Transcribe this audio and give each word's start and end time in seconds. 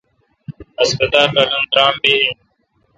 ہسپتالرل 0.79 1.49
پر 1.61 1.65
درام 1.71 1.95
می 2.01 2.09
این۔ 2.17 2.35